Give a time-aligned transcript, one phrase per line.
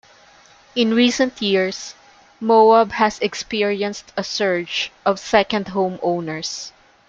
[0.75, 1.93] In recent years
[2.39, 6.71] Moab has experienced a surge of second-home owners.